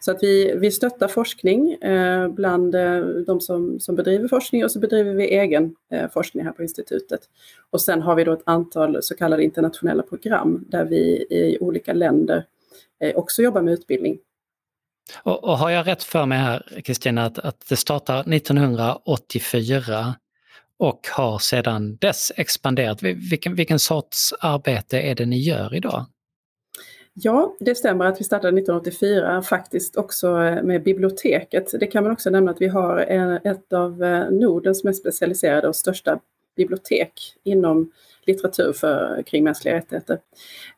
Så 0.00 0.10
att 0.10 0.22
vi, 0.22 0.54
vi 0.56 0.70
stöttar 0.70 1.08
forskning 1.08 1.76
bland 2.30 2.72
de 3.26 3.40
som, 3.40 3.80
som 3.80 3.96
bedriver 3.96 4.28
forskning 4.28 4.64
och 4.64 4.70
så 4.70 4.78
bedriver 4.78 5.14
vi 5.14 5.24
egen 5.24 5.74
forskning 6.12 6.44
här 6.44 6.52
på 6.52 6.62
institutet. 6.62 7.20
Och 7.70 7.80
sen 7.80 8.02
har 8.02 8.14
vi 8.14 8.24
då 8.24 8.32
ett 8.32 8.42
antal 8.44 9.02
så 9.02 9.16
kallade 9.16 9.44
internationella 9.44 10.02
program 10.02 10.64
där 10.68 10.84
vi 10.84 11.26
i 11.30 11.58
olika 11.60 11.92
länder 11.92 12.44
också 13.14 13.42
jobbar 13.42 13.62
med 13.62 13.72
utbildning. 13.74 14.18
Och, 15.22 15.44
och 15.44 15.58
har 15.58 15.70
jag 15.70 15.86
rätt 15.86 16.02
för 16.02 16.26
mig 16.26 16.38
här, 16.38 16.80
Kristina, 16.84 17.24
att, 17.24 17.38
att 17.38 17.68
det 17.68 17.76
startar 17.76 18.34
1984 18.34 20.14
och 20.78 21.08
har 21.12 21.38
sedan 21.38 21.96
dess 21.96 22.32
expanderat. 22.36 23.02
Vilken, 23.02 23.54
vilken 23.54 23.78
sorts 23.78 24.34
arbete 24.40 25.00
är 25.00 25.14
det 25.14 25.26
ni 25.26 25.38
gör 25.38 25.74
idag? 25.74 26.06
Ja, 27.14 27.56
det 27.60 27.74
stämmer 27.74 28.04
att 28.04 28.20
vi 28.20 28.24
startade 28.24 28.48
1984 28.48 29.42
faktiskt 29.42 29.96
också 29.96 30.42
eh, 30.42 30.62
med 30.62 30.82
biblioteket. 30.82 31.80
Det 31.80 31.86
kan 31.86 32.02
man 32.02 32.12
också 32.12 32.30
nämna 32.30 32.50
att 32.50 32.60
vi 32.60 32.68
har 32.68 33.06
eh, 33.08 33.52
ett 33.52 33.72
av 33.72 34.04
eh, 34.04 34.30
Nordens 34.30 34.84
mest 34.84 35.00
specialiserade 35.00 35.68
och 35.68 35.76
största 35.76 36.20
bibliotek 36.56 37.12
inom 37.44 37.92
litteratur 38.32 38.72
för, 38.72 39.22
kring 39.22 39.44
mänskliga 39.44 39.74
rättigheter. 39.74 40.18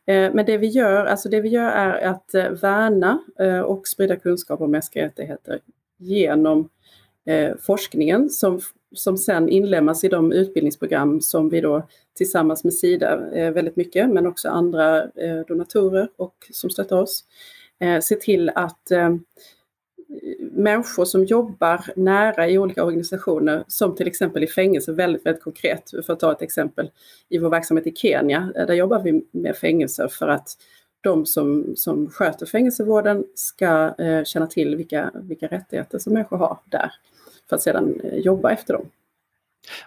Eh, 0.05 0.33
men 0.33 0.45
det 0.45 0.57
vi 0.57 0.67
gör, 0.67 1.05
alltså 1.05 1.29
det 1.29 1.41
vi 1.41 1.49
gör 1.49 1.69
är 1.69 2.07
att 2.07 2.33
eh, 2.33 2.49
värna 2.49 3.19
eh, 3.39 3.59
och 3.59 3.87
sprida 3.87 4.15
kunskap 4.15 4.61
om 4.61 4.71
mänskliga 4.71 5.05
rättigheter 5.05 5.59
genom 5.97 6.69
forskningen 7.59 8.29
som, 8.29 8.61
som 8.95 9.17
sen 9.17 9.49
inlemmas 9.49 10.03
i 10.03 10.07
de 10.07 10.31
utbildningsprogram 10.31 11.21
som 11.21 11.49
vi 11.49 11.61
då 11.61 11.87
tillsammans 12.17 12.63
med 12.63 12.73
Sida 12.73 13.17
väldigt 13.51 13.75
mycket, 13.75 14.09
men 14.09 14.27
också 14.27 14.49
andra 14.49 15.07
donatorer 15.47 16.09
och 16.17 16.35
som 16.51 16.69
stöttar 16.69 16.97
oss, 16.97 17.23
ser 17.79 18.01
se 18.01 18.15
till 18.15 18.49
att 18.49 18.91
människor 20.51 21.05
som 21.05 21.25
jobbar 21.25 21.81
nära 21.95 22.49
i 22.49 22.57
olika 22.57 22.83
organisationer, 22.83 23.63
som 23.67 23.95
till 23.95 24.07
exempel 24.07 24.43
i 24.43 24.47
fängelse, 24.47 24.91
väldigt, 24.91 25.25
väldigt 25.25 25.43
konkret, 25.43 25.91
för 26.05 26.13
att 26.13 26.19
ta 26.19 26.31
ett 26.31 26.41
exempel, 26.41 26.91
i 27.29 27.37
vår 27.37 27.49
verksamhet 27.49 27.87
i 27.87 27.95
Kenya, 27.95 28.51
eh, 28.55 28.65
där 28.65 28.73
jobbar 28.73 28.99
vi 28.99 29.23
med 29.31 29.55
fängelser 29.55 30.07
för 30.07 30.27
att 30.27 30.57
de 31.01 31.25
som, 31.25 31.73
som 31.75 32.09
sköter 32.09 32.45
fängelsevården 32.45 33.23
ska 33.35 33.95
eh, 33.97 34.23
känna 34.23 34.47
till 34.47 34.75
vilka, 34.75 35.11
vilka 35.13 35.47
rättigheter 35.47 35.99
som 35.99 36.13
människor 36.13 36.37
har 36.37 36.57
där, 36.65 36.91
för 37.49 37.55
att 37.55 37.61
sedan 37.61 38.01
eh, 38.03 38.17
jobba 38.17 38.51
efter 38.51 38.73
dem. 38.73 38.85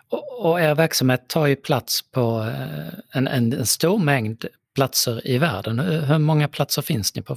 Och, 0.08 0.50
och 0.50 0.60
er 0.60 0.74
verksamhet 0.74 1.28
tar 1.28 1.46
ju 1.46 1.56
plats 1.56 2.02
på 2.02 2.20
eh, 2.20 3.18
en, 3.18 3.26
en, 3.26 3.52
en 3.52 3.66
stor 3.66 3.98
mängd 3.98 4.44
platser 4.74 5.26
i 5.28 5.38
världen. 5.38 5.78
Hur 5.78 6.00
hur 6.00 6.18
många 6.18 6.48
platser 6.48 6.82
finns 6.82 7.14
ni 7.14 7.22
på? 7.22 7.36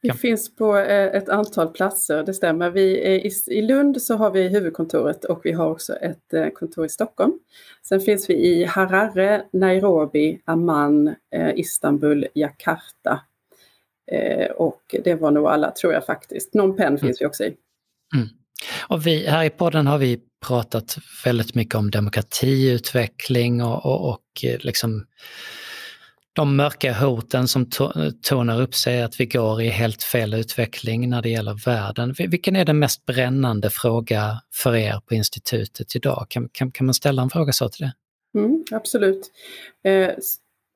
Vi 0.00 0.12
finns 0.12 0.56
på 0.56 0.76
eh, 0.76 1.06
ett 1.06 1.28
antal 1.28 1.68
platser, 1.68 2.22
det 2.22 2.34
stämmer. 2.34 2.70
Vi, 2.70 2.82
i, 3.50 3.62
Lund 3.62 4.02
så 4.02 4.16
har 4.16 4.30
vi 4.30 4.48
huvudkontoret 4.48 5.24
och 5.24 5.40
vi 5.44 5.52
har 5.52 5.70
också 5.70 5.96
ett 5.96 6.34
eh, 6.34 6.48
kontor 6.48 6.86
i 6.86 6.88
Stockholm. 6.88 7.32
Sen 7.88 8.00
finns 8.00 8.30
vi 8.30 8.34
i 8.34 8.64
Harare, 8.64 9.44
Nairobi, 9.52 10.40
Amman, 10.44 11.08
eh, 11.34 11.58
Istanbul, 11.58 12.26
Jakarta. 12.34 13.20
Och 14.56 14.94
det 15.04 15.14
var 15.14 15.30
nog 15.30 15.46
alla 15.46 15.70
tror 15.70 15.92
jag 15.92 16.06
faktiskt. 16.06 16.52
Phnom 16.52 16.76
Penh 16.76 17.00
finns 17.00 17.20
vi 17.20 17.26
också 17.26 17.44
i. 17.44 17.56
Och 18.88 19.06
vi, 19.06 19.26
här 19.26 19.44
i 19.44 19.50
podden 19.50 19.86
har 19.86 19.98
vi 19.98 20.20
pratat 20.46 20.96
väldigt 21.24 21.54
mycket 21.54 21.74
om 21.74 21.90
demokratiutveckling 21.90 23.62
och, 23.62 23.86
och, 23.86 24.08
och 24.10 24.44
liksom 24.58 25.06
de 26.38 26.56
mörka 26.56 26.92
hoten 26.92 27.48
som 27.48 27.66
tonar 28.22 28.62
upp 28.62 28.74
sig, 28.74 29.02
att 29.02 29.20
vi 29.20 29.26
går 29.26 29.62
i 29.62 29.68
helt 29.68 30.02
fel 30.02 30.34
utveckling 30.34 31.10
när 31.10 31.22
det 31.22 31.28
gäller 31.28 31.64
världen. 31.64 32.14
Vilken 32.18 32.56
är 32.56 32.64
den 32.64 32.78
mest 32.78 33.06
brännande 33.06 33.70
fråga 33.70 34.40
för 34.54 34.76
er 34.76 35.00
på 35.06 35.14
institutet 35.14 35.96
idag? 35.96 36.26
Kan, 36.28 36.48
kan, 36.52 36.70
kan 36.70 36.86
man 36.86 36.94
ställa 36.94 37.22
en 37.22 37.30
fråga 37.30 37.52
så 37.52 37.68
till 37.68 37.86
det? 37.86 37.92
Mm, 38.38 38.64
absolut. 38.70 39.30
Eh, 39.84 40.10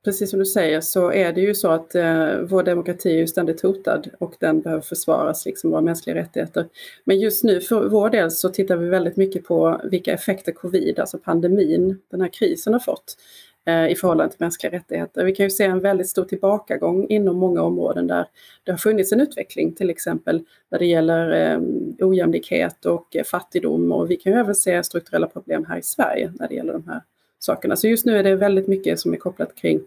precis 0.04 0.30
som 0.30 0.38
du 0.38 0.44
säger 0.44 0.80
så 0.80 1.12
är 1.12 1.32
det 1.32 1.40
ju 1.40 1.54
så 1.54 1.70
att 1.70 1.94
eh, 1.94 2.36
vår 2.42 2.62
demokrati 2.62 3.10
är 3.10 3.18
ju 3.18 3.26
ständigt 3.26 3.62
hotad 3.62 4.08
och 4.20 4.34
den 4.40 4.60
behöver 4.60 4.82
försvaras, 4.82 5.46
liksom 5.46 5.70
våra 5.70 5.80
mänskliga 5.80 6.16
rättigheter. 6.16 6.66
Men 7.04 7.20
just 7.20 7.44
nu 7.44 7.60
för 7.60 7.88
vår 7.88 8.10
del 8.10 8.30
så 8.30 8.48
tittar 8.48 8.76
vi 8.76 8.88
väldigt 8.88 9.16
mycket 9.16 9.44
på 9.44 9.80
vilka 9.84 10.12
effekter 10.12 10.52
covid, 10.52 10.98
alltså 10.98 11.18
pandemin, 11.18 11.98
den 12.10 12.20
här 12.20 12.28
krisen 12.28 12.72
har 12.72 12.80
fått 12.80 13.16
Eh, 13.64 13.88
i 13.88 13.94
förhållande 13.94 14.32
till 14.32 14.40
mänskliga 14.40 14.72
rättigheter. 14.72 15.24
Vi 15.24 15.34
kan 15.34 15.46
ju 15.46 15.50
se 15.50 15.64
en 15.64 15.80
väldigt 15.80 16.08
stor 16.08 16.24
tillbakagång 16.24 17.06
inom 17.08 17.36
många 17.36 17.62
områden 17.62 18.06
där 18.06 18.26
det 18.64 18.70
har 18.70 18.78
funnits 18.78 19.12
en 19.12 19.20
utveckling, 19.20 19.72
till 19.74 19.90
exempel 19.90 20.44
när 20.70 20.78
det 20.78 20.86
gäller 20.86 21.30
eh, 21.30 21.60
ojämlikhet 22.06 22.86
och 22.86 23.16
eh, 23.16 23.24
fattigdom 23.24 23.92
och 23.92 24.10
vi 24.10 24.16
kan 24.16 24.32
ju 24.32 24.38
även 24.38 24.54
se 24.54 24.82
strukturella 24.82 25.26
problem 25.26 25.64
här 25.68 25.78
i 25.78 25.82
Sverige 25.82 26.32
när 26.38 26.48
det 26.48 26.54
gäller 26.54 26.72
de 26.72 26.88
här 26.88 27.02
sakerna. 27.38 27.76
Så 27.76 27.88
just 27.88 28.06
nu 28.06 28.18
är 28.18 28.22
det 28.22 28.36
väldigt 28.36 28.68
mycket 28.68 29.00
som 29.00 29.12
är 29.12 29.16
kopplat 29.16 29.54
kring 29.54 29.80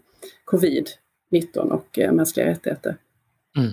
covid-19 0.45 1.57
och 1.57 1.99
mänskliga 2.13 2.45
rättigheter. 2.45 2.95
Mm. 3.57 3.71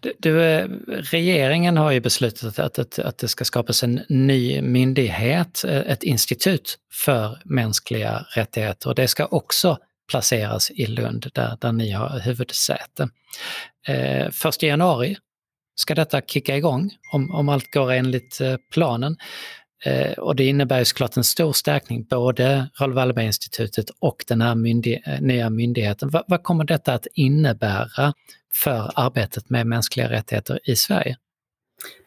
Du, 0.00 0.12
du, 0.18 0.42
eh, 0.42 0.68
regeringen 0.88 1.76
har 1.76 1.90
ju 1.90 2.00
beslutat 2.00 2.58
att, 2.58 2.78
att, 2.78 2.98
att 2.98 3.18
det 3.18 3.28
ska 3.28 3.44
skapas 3.44 3.82
en 3.82 4.00
ny 4.08 4.62
myndighet, 4.62 5.64
eh, 5.64 5.78
ett 5.78 6.02
institut 6.02 6.78
för 6.92 7.38
mänskliga 7.44 8.26
rättigheter 8.34 8.88
och 8.88 8.94
det 8.94 9.08
ska 9.08 9.26
också 9.26 9.78
placeras 10.10 10.70
i 10.70 10.86
Lund 10.86 11.30
där, 11.34 11.56
där 11.60 11.72
ni 11.72 11.90
har 11.90 12.20
huvudsäte. 12.20 13.08
Eh, 13.88 14.26
1 14.26 14.62
januari 14.62 15.16
ska 15.74 15.94
detta 15.94 16.20
kicka 16.20 16.56
igång 16.56 16.90
om, 17.12 17.30
om 17.30 17.48
allt 17.48 17.72
går 17.72 17.92
enligt 17.92 18.40
eh, 18.40 18.56
planen. 18.72 19.16
Eh, 19.84 20.12
och 20.18 20.36
det 20.36 20.44
innebär 20.44 20.78
ju 20.78 20.84
såklart 20.84 21.16
en 21.16 21.24
stor 21.24 21.52
stärkning, 21.52 22.04
både 22.04 22.68
Raoul 22.80 22.94
Wallenberg-institutet 22.94 23.86
och 23.98 24.24
den 24.28 24.40
här 24.40 24.54
myndig 24.54 25.02
eh, 25.06 25.20
nya 25.20 25.50
myndigheten. 25.50 26.08
Va, 26.08 26.24
vad 26.26 26.42
kommer 26.42 26.64
detta 26.64 26.94
att 26.94 27.06
innebära 27.14 28.12
för 28.62 28.90
arbetet 28.94 29.50
med 29.50 29.66
mänskliga 29.66 30.10
rättigheter 30.10 30.58
i 30.64 30.76
Sverige? 30.76 31.16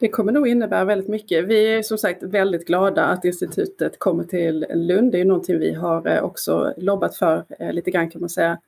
Det 0.00 0.08
kommer 0.08 0.32
nog 0.32 0.48
innebära 0.48 0.84
väldigt 0.84 1.08
mycket. 1.08 1.44
Vi 1.44 1.74
är 1.74 1.82
som 1.82 1.98
sagt 1.98 2.22
väldigt 2.22 2.66
glada 2.66 3.04
att 3.04 3.24
institutet 3.24 3.98
kommer 3.98 4.24
till 4.24 4.66
Lund. 4.74 5.12
Det 5.12 5.20
är 5.20 5.24
någonting 5.24 5.58
vi 5.58 5.74
har 5.74 6.08
eh, 6.08 6.22
också 6.22 6.74
lobbat 6.76 7.16
för 7.16 7.44
eh, 7.58 7.72
lite 7.72 7.90
grann 7.90 8.10
kan 8.10 8.20
man 8.20 8.30
säga. 8.30 8.58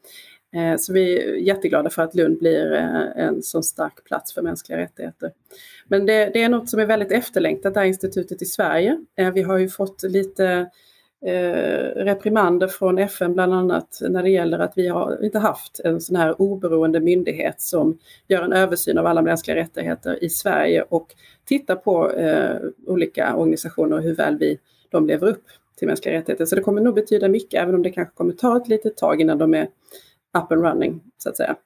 Eh, 0.55 0.77
så 0.79 0.93
vi 0.93 1.19
är 1.19 1.35
jätteglada 1.35 1.91
för 1.91 2.03
att 2.03 2.15
Lund 2.15 2.39
blir 2.39 2.73
eh, 2.73 3.25
en 3.25 3.43
så 3.43 3.63
stark 3.63 4.05
plats 4.05 4.35
för 4.35 4.43
mänskliga 4.43 4.79
rättigheter. 4.79 5.33
Men 5.89 6.07
det, 6.07 6.31
det, 6.33 6.43
är 6.43 6.49
något 6.49 6.71
som 6.71 6.81
är 6.81 6.87
väldigt 6.87 7.13
efterlängtat, 7.13 7.75
det 7.75 7.81
här 7.81 7.87
institutet 7.87 8.43
i 8.43 8.45
Sverige. 8.45 9.05
Eh, 9.17 9.33
vi 9.33 9.43
har 9.43 9.59
ju 9.59 9.69
fått 9.69 10.03
lite 10.03 10.71
eh, 11.27 11.95
reprimander 11.97 12.69
från 12.69 12.99
FN 12.99 13.35
bland 13.35 13.55
annat 13.55 13.99
när 14.09 14.23
det 14.23 14.31
gäller 14.31 14.59
att 14.59 14.73
vi 14.77 14.89
har 14.89 15.25
inte 15.25 15.39
haft 15.39 15.81
en 15.85 16.01
sån 16.01 16.17
här 16.17 16.41
oberoende 16.43 17.01
myndighet 17.01 17.61
som 17.61 17.99
gör 18.29 18.43
en 18.43 18.53
översyn 18.53 18.99
av 18.99 19.07
alla 19.07 19.23
mänskliga 19.23 19.57
rättigheter 19.57 20.25
i 20.25 20.31
Sverige 20.31 20.83
och 20.89 21.15
tittar 21.45 21.77
på 21.77 22.13
eh, 22.13 22.57
olika 22.87 23.37
organisationer 23.37 23.97
och 23.97 24.03
hur 24.03 24.15
väl 24.15 24.39
vi, 24.39 24.59
de 24.91 25.07
lever 25.07 25.29
upp 25.29 25.45
till 25.77 25.89
mänskliga 25.89 26.15
rättigheter. 26.15 26.45
Så 26.45 26.57
det 26.57 26.63
kommer 26.63 26.81
nog 26.81 26.95
betyda 26.95 27.29
mycket, 27.29 27.63
även 27.63 27.75
om 27.75 27.83
det 27.83 27.91
kanske 27.91 28.15
kommer 28.15 28.33
ta 28.33 28.57
ett 28.57 28.69
litet 28.69 28.97
tag 28.97 29.21
innan 29.21 29.39
de 29.39 29.55
är 29.55 29.69
up 30.39 30.53
and 30.53 30.63
running, 30.63 31.01
så 31.19 31.29
att 31.29 31.37
säga. 31.37 31.57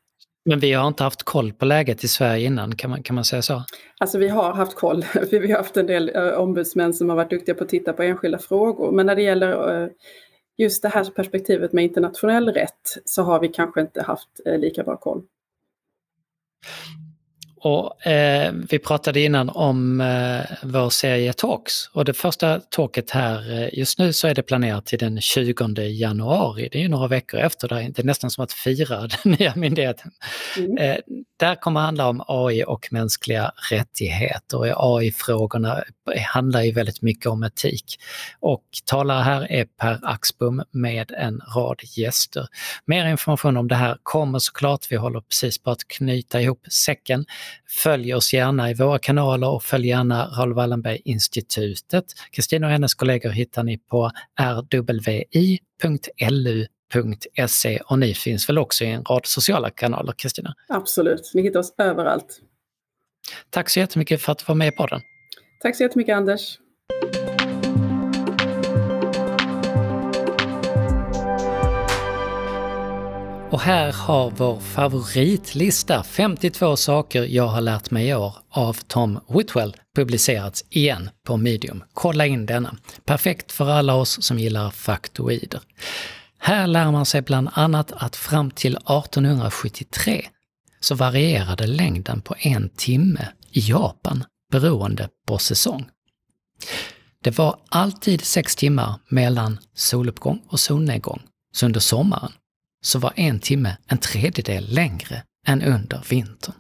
Men 0.45 0.59
vi 0.59 0.73
har 0.73 0.89
inte 0.89 1.05
haft 1.05 1.23
koll 1.23 1.53
på 1.53 1.65
läget 1.65 2.05
i 2.05 2.09
Sverige 2.09 2.47
innan, 2.47 2.77
kan 2.77 2.91
man, 2.91 3.03
kan 3.03 3.15
man 3.15 3.25
säga 3.25 3.43
så? 3.43 3.63
Alltså 3.99 4.19
vi 4.19 4.29
har 4.29 4.53
haft 4.53 4.75
koll, 4.75 5.05
vi 5.31 5.51
har 5.51 5.59
haft 5.59 5.77
en 5.77 5.87
del 5.87 6.11
uh, 6.17 6.41
ombudsmän 6.41 6.95
som 6.95 7.09
har 7.09 7.17
varit 7.17 7.31
duktiga 7.31 7.55
på 7.55 7.65
att 7.65 7.71
titta 7.71 7.93
på 7.93 8.03
enskilda 8.03 8.39
frågor. 8.39 8.93
Men 8.93 9.07
när 9.07 9.17
det 9.17 9.23
gäller 9.23 9.83
uh, 9.83 9.89
just 10.57 10.83
det 10.83 10.89
här 10.89 11.05
perspektivet 11.05 11.73
med 11.73 11.85
internationell 11.85 12.49
rätt 12.49 12.97
så 13.05 13.23
har 13.23 13.41
vi 13.41 13.49
kanske 13.49 13.81
inte 13.81 14.03
haft 14.03 14.29
uh, 14.49 14.59
lika 14.59 14.83
bra 14.83 14.97
koll. 14.97 15.23
Och 17.65 18.07
eh, 18.07 18.53
Vi 18.71 18.79
pratade 18.79 19.21
innan 19.21 19.49
om 19.49 20.01
eh, 20.01 20.41
vår 20.63 20.91
serie 20.91 21.33
Talks 21.33 21.91
och 21.93 22.05
det 22.05 22.15
första 22.15 22.61
talket 22.61 23.11
här 23.11 23.63
eh, 23.63 23.79
just 23.79 23.99
nu 23.99 24.13
så 24.13 24.29
är 24.29 24.35
det 24.35 24.43
planerat 24.43 24.87
till 24.87 24.99
den 24.99 25.21
20 25.21 25.83
januari. 25.83 26.69
Det 26.73 26.79
är 26.79 26.83
ju 26.83 26.89
några 26.89 27.09
veckor 27.09 27.41
efter, 27.41 27.69
det 27.69 27.99
är 27.99 28.05
nästan 28.05 28.31
som 28.31 28.45
att 28.45 28.53
fira 28.53 29.01
den 29.23 29.33
nya 29.39 29.53
myndigheten. 29.57 30.11
Mm. 30.59 30.79
Eh, 30.79 30.97
där 31.37 31.55
kommer 31.55 31.81
att 31.81 31.87
handla 31.87 32.09
om 32.09 32.25
AI 32.27 32.65
och 32.65 32.89
mänskliga 32.91 33.53
rättigheter. 33.71 34.75
AI-frågorna 34.77 35.85
handlar 36.27 36.63
ju 36.63 36.73
väldigt 36.73 37.03
mycket 37.03 37.27
om 37.27 37.43
etik. 37.43 37.99
Och 38.41 38.65
talare 38.85 39.23
här 39.23 39.53
är 39.53 39.65
Per 39.65 40.01
Axbom 40.03 40.63
med 40.71 41.13
en 41.13 41.41
rad 41.57 41.81
gäster. 41.97 42.47
Mer 42.85 43.07
information 43.07 43.57
om 43.57 43.69
det 43.69 43.75
här 43.75 43.99
kommer 44.03 44.39
såklart. 44.39 44.87
Vi 44.91 44.97
håller 44.97 45.21
precis 45.21 45.59
på 45.59 45.71
att 45.71 45.89
knyta 45.89 46.41
ihop 46.41 46.67
säcken. 46.71 47.25
Följ 47.67 48.15
oss 48.15 48.33
gärna 48.33 48.71
i 48.71 48.75
våra 48.75 48.99
kanaler 48.99 49.49
och 49.49 49.63
följ 49.63 49.89
gärna 49.89 50.27
Raoul 50.27 50.55
Wallenberg-institutet. 50.55 52.05
Kristina 52.31 52.67
och 52.67 52.73
hennes 52.73 52.95
kollegor 52.95 53.31
hittar 53.31 53.63
ni 53.63 53.79
på 53.79 54.11
rwi.lu.se 56.35 57.79
och 57.79 57.99
ni 57.99 58.15
finns 58.15 58.49
väl 58.49 58.59
också 58.59 58.85
i 58.85 58.91
en 58.91 59.05
rad 59.05 59.27
sociala 59.27 59.71
kanaler, 59.71 60.13
Kristina? 60.13 60.55
Absolut, 60.69 61.31
ni 61.35 61.43
hittar 61.43 61.61
oss 61.61 61.75
överallt. 61.79 62.41
Tack 63.51 63.69
så 63.69 63.81
jättemycket 63.81 64.23
för 64.23 64.33
att 64.33 64.39
du 64.39 64.45
var 64.49 64.55
med 64.55 64.77
på 64.77 64.87
den. 64.87 65.01
Tack 65.63 65.77
så 65.77 65.83
jättemycket 65.83 66.17
Anders. 66.17 66.59
Och 73.55 73.61
här 73.61 73.93
har 73.93 74.31
vår 74.31 74.61
favoritlista 74.61 76.03
52 76.03 76.77
saker 76.77 77.23
jag 77.23 77.47
har 77.47 77.61
lärt 77.61 77.91
mig 77.91 78.09
i 78.09 78.15
år 78.15 78.37
av 78.51 78.77
Tom 78.87 79.21
Whitwell 79.29 79.77
publicerats 79.97 80.65
igen 80.71 81.11
på 81.27 81.37
Medium. 81.37 81.85
Kolla 81.93 82.27
in 82.27 82.47
denna. 82.47 82.77
Perfekt 83.05 83.53
för 83.53 83.71
alla 83.71 83.95
oss 83.95 84.23
som 84.23 84.39
gillar 84.39 84.71
faktoider. 84.71 85.61
Här 86.39 86.67
lär 86.67 86.91
man 86.91 87.07
sig 87.07 87.23
bland 87.23 87.49
annat 87.53 87.93
att 87.93 88.17
fram 88.17 88.51
till 88.51 88.77
1873 88.77 90.27
så 90.81 90.95
varierade 90.95 91.67
längden 91.67 92.21
på 92.21 92.35
en 92.39 92.69
timme 92.69 93.29
i 93.51 93.61
Japan 93.61 94.25
beroende 94.53 95.09
på 95.27 95.39
säsong. 95.39 95.89
Det 97.23 97.39
var 97.39 97.57
alltid 97.69 98.25
sex 98.25 98.57
timmar 98.57 98.95
mellan 99.09 99.59
soluppgång 99.75 100.43
och 100.49 100.61
solnedgång, 100.61 101.23
så 101.53 101.67
under 101.67 101.81
sommaren 101.81 102.33
så 102.85 102.99
var 102.99 103.13
en 103.17 103.41
timme 103.41 103.77
en 103.87 103.99
tredjedel 103.99 104.75
längre 104.75 105.23
än 105.47 105.63
under 105.63 106.03
vintern. 106.09 106.55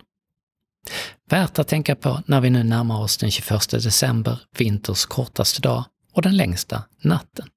Värt 1.31 1.59
att 1.59 1.69
tänka 1.69 1.95
på 1.97 2.23
när 2.27 2.41
vi 2.41 2.51
nu 2.51 2.63
närmar 2.63 3.01
oss 3.01 3.17
den 3.17 3.31
21 3.31 3.71
december, 3.71 4.41
vinters 4.59 5.07
kortaste 5.07 5.61
dag 5.61 5.85
och 6.13 6.23
den 6.23 6.37
längsta 6.37 6.83
natten. 7.03 7.49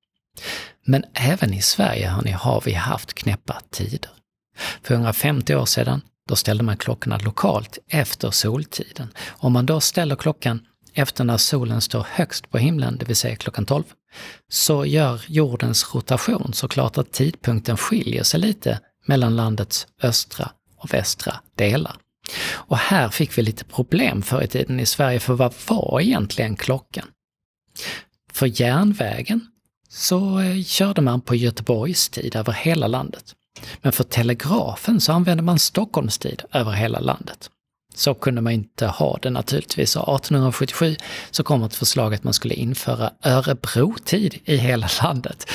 Men 0.86 1.04
även 1.14 1.54
i 1.54 1.62
Sverige 1.62 2.10
hörni, 2.10 2.32
har 2.32 2.62
vi 2.66 2.74
haft 2.74 3.14
knäppa 3.14 3.62
tider. 3.72 4.12
För 4.84 4.94
150 4.94 5.56
år 5.56 5.66
sedan 5.66 6.02
då 6.30 6.36
ställde 6.36 6.64
man 6.64 6.78
klockorna 6.78 7.18
lokalt 7.18 7.78
efter 7.88 8.32
soltiden. 8.32 9.14
Om 9.28 9.54
man 9.54 9.66
då 9.66 9.82
ställer 9.82 10.16
klockan 10.16 10.68
efter 10.98 11.24
när 11.24 11.38
solen 11.38 11.82
står 11.82 12.08
högst 12.10 12.50
på 12.52 12.58
himlen, 12.58 12.98
det 12.98 13.06
vill 13.06 13.16
säga 13.16 13.36
klockan 13.36 13.66
12, 13.66 13.84
så 14.50 14.86
gör 14.86 15.22
jordens 15.28 15.96
rotation 15.96 16.54
såklart 16.54 16.98
att 16.98 17.12
tidpunkten 17.12 17.78
skiljer 17.78 18.24
sig 18.24 18.40
lite 18.40 18.80
mellan 19.06 19.36
landets 19.36 19.88
östra 20.04 20.52
och 20.78 20.94
västra 20.94 21.36
delar. 21.56 21.96
Och 22.52 22.78
här 22.78 23.10
fick 23.10 23.38
vi 23.38 23.42
lite 23.42 23.64
problem 23.64 24.22
förr 24.22 24.42
i 24.42 24.48
tiden 24.48 24.80
i 24.80 24.86
Sverige, 24.86 25.20
för 25.20 25.34
vad 25.34 25.54
var 25.68 26.02
egentligen 26.02 26.56
klockan? 26.56 27.06
För 28.34 28.62
järnvägen 28.62 29.48
så 29.90 30.40
eh, 30.40 30.64
körde 30.64 31.02
man 31.02 31.22
på 31.22 31.36
Göteborgs 31.36 32.10
tid 32.10 32.36
över 32.36 32.54
hela 32.54 32.88
landet. 32.88 33.36
Men 33.82 33.92
för 33.92 34.04
telegrafen 34.04 35.02
så 35.02 35.12
använde 35.12 35.44
man 35.44 35.60
stockholmstid 35.60 36.44
över 36.52 36.72
hela 36.72 37.00
landet. 37.00 37.50
Så 37.98 38.14
kunde 38.14 38.42
man 38.42 38.54
inte 38.54 38.88
ha 38.88 39.20
det 39.22 39.30
naturligtvis. 39.30 39.96
Och 39.96 40.16
1877 40.16 40.96
så 41.32 41.44
kom 41.44 41.64
ett 41.64 41.76
förslag 41.76 42.14
att 42.14 42.24
man 42.24 42.34
skulle 42.34 42.54
införa 42.54 43.12
Örebrotid 43.24 44.40
i 44.46 44.58
hela 44.58 44.88
landet. 45.04 45.50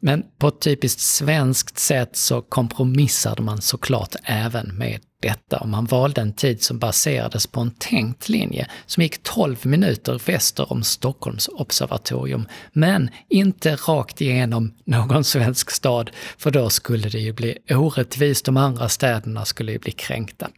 Men 0.00 0.24
på 0.38 0.48
ett 0.48 0.60
typiskt 0.60 1.00
svenskt 1.00 1.78
sätt 1.78 2.16
så 2.16 2.42
kompromissade 2.42 3.42
man 3.42 3.62
såklart 3.62 4.14
även 4.24 4.78
med 4.78 5.00
detta 5.22 5.58
och 5.58 5.68
man 5.68 5.84
valde 5.84 6.20
en 6.20 6.32
tid 6.32 6.62
som 6.62 6.78
baserades 6.78 7.46
på 7.46 7.60
en 7.60 7.70
tänkt 7.70 8.28
linje 8.28 8.68
som 8.86 9.02
gick 9.02 9.22
12 9.22 9.56
minuter 9.62 10.20
väster 10.26 10.72
om 10.72 10.82
Stockholms 10.82 11.48
observatorium, 11.48 12.48
men 12.72 13.10
inte 13.28 13.76
rakt 13.76 14.20
igenom 14.20 14.74
någon 14.84 15.24
svensk 15.24 15.70
stad, 15.70 16.10
för 16.38 16.50
då 16.50 16.70
skulle 16.70 17.08
det 17.08 17.18
ju 17.18 17.32
bli 17.32 17.58
orättvist, 17.70 18.44
de 18.44 18.56
andra 18.56 18.88
städerna 18.88 19.44
skulle 19.44 19.72
ju 19.72 19.78
bli 19.78 19.92
kränkta. 19.92 20.48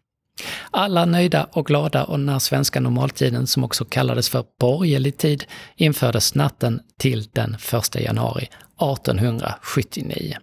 Alla 0.71 1.05
nöjda 1.05 1.47
och 1.53 1.67
glada 1.67 2.05
och 2.05 2.21
när 2.21 2.39
svenska 2.39 2.81
normaltiden, 2.81 3.47
som 3.47 3.65
också 3.65 3.85
kallades 3.85 4.29
för 4.29 4.45
borgerlig 4.61 5.17
tid, 5.17 5.45
infördes 5.77 6.35
natten 6.35 6.81
till 6.99 7.29
den 7.33 7.57
1 7.73 7.95
januari 7.95 8.49
1879. 8.81 10.37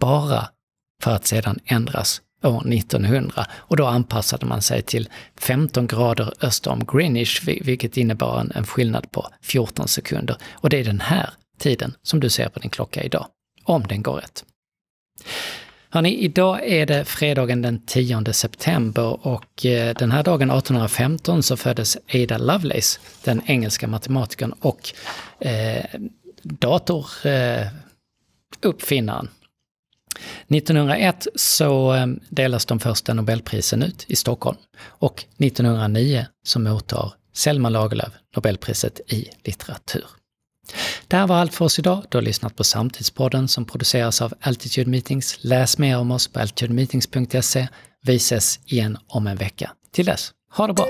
Bara 0.00 0.48
för 1.02 1.10
att 1.10 1.26
sedan 1.26 1.58
ändras 1.64 2.22
år 2.42 2.72
1900 2.72 3.46
och 3.52 3.76
då 3.76 3.86
anpassade 3.86 4.46
man 4.46 4.62
sig 4.62 4.82
till 4.82 5.08
15 5.40 5.86
grader 5.86 6.32
öster 6.40 6.70
om 6.70 6.84
Greenwich, 6.84 7.42
vilket 7.46 7.96
innebar 7.96 8.40
en, 8.40 8.52
en 8.54 8.66
skillnad 8.66 9.10
på 9.10 9.28
14 9.42 9.88
sekunder. 9.88 10.36
Och 10.52 10.70
det 10.70 10.80
är 10.80 10.84
den 10.84 11.00
här 11.00 11.30
tiden 11.58 11.94
som 12.02 12.20
du 12.20 12.30
ser 12.30 12.48
på 12.48 12.60
din 12.60 12.70
klocka 12.70 13.02
idag, 13.02 13.26
om 13.64 13.82
den 13.82 14.02
går 14.02 14.16
rätt. 14.16 14.44
Hörrni, 15.90 16.14
idag 16.14 16.60
är 16.64 16.86
det 16.86 17.04
fredagen 17.04 17.62
den 17.62 17.82
10 17.86 18.32
september 18.32 19.26
och 19.26 19.66
eh, 19.66 19.94
den 19.94 20.12
här 20.12 20.22
dagen 20.22 20.50
1815 20.50 21.42
så 21.42 21.56
föddes 21.56 21.98
Ada 22.14 22.38
Lovelace, 22.38 23.00
den 23.24 23.42
engelska 23.46 23.88
matematikern 23.88 24.52
och 24.52 24.94
eh, 25.40 25.84
datoruppfinnaren. 26.42 29.28
Eh, 30.48 30.56
1901 30.56 31.26
så 31.34 31.94
eh, 31.94 32.06
delas 32.28 32.66
de 32.66 32.80
första 32.80 33.14
Nobelprisen 33.14 33.82
ut 33.82 34.04
i 34.08 34.16
Stockholm 34.16 34.58
och 34.84 35.24
1909 35.38 36.26
så 36.42 36.58
mottar 36.58 37.12
Selma 37.32 37.68
Lagerlöf 37.68 38.12
Nobelpriset 38.36 39.00
i 39.12 39.28
litteratur. 39.44 40.04
Det 41.08 41.16
här 41.16 41.26
var 41.26 41.36
allt 41.36 41.54
för 41.54 41.64
oss 41.64 41.78
idag. 41.78 42.04
Du 42.08 42.18
har 42.18 42.22
lyssnat 42.22 42.56
på 42.56 42.64
Samtidspodden 42.64 43.48
som 43.48 43.64
produceras 43.64 44.22
av 44.22 44.34
Altitude 44.40 44.90
Meetings. 44.90 45.38
Läs 45.40 45.78
mer 45.78 45.98
om 45.98 46.10
oss 46.10 46.28
på 46.28 46.40
altitudemeetings.se. 46.40 47.68
Vi 48.02 48.16
ses 48.16 48.60
igen 48.66 48.98
om 49.06 49.26
en 49.26 49.36
vecka. 49.36 49.70
Till 49.92 50.04
dess, 50.04 50.32
ha 50.50 50.66
det 50.66 50.72
bra! 50.72 50.86